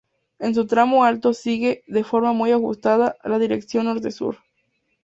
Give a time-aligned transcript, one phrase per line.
[0.39, 4.37] En su tramo alto, sigue, de forma muy ajustada, la dirección norte-sur.